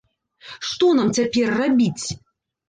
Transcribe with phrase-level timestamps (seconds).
[0.69, 2.05] Што нам цяпер рабіць?